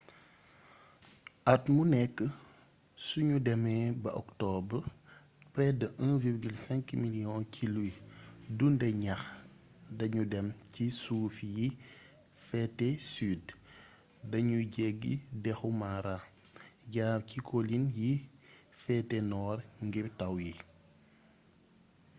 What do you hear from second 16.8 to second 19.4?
jaar ci colline yi féete